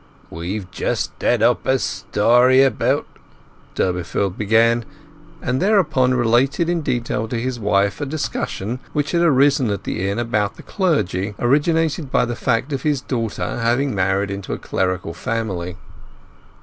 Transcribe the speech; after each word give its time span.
"We've 0.31 0.65
just 0.71 1.11
had 1.21 1.43
up 1.43 1.63
a 1.67 1.77
story 1.77 2.63
about—" 2.63 3.05
Durbeyfield 3.75 4.35
began, 4.35 4.83
and 5.43 5.61
thereupon 5.61 6.15
related 6.15 6.69
in 6.69 6.81
detail 6.81 7.27
to 7.27 7.39
his 7.39 7.59
wife 7.59 8.01
a 8.01 8.07
discussion 8.07 8.79
which 8.93 9.11
had 9.11 9.21
arisen 9.21 9.69
at 9.69 9.83
the 9.83 10.09
inn 10.09 10.17
about 10.17 10.55
the 10.55 10.63
clergy, 10.63 11.35
originated 11.37 12.11
by 12.11 12.25
the 12.25 12.35
fact 12.35 12.73
of 12.73 12.81
his 12.81 12.99
daughter 12.99 13.59
having 13.59 13.93
married 13.93 14.31
into 14.31 14.53
a 14.53 14.57
clerical 14.57 15.13
family. 15.13 15.75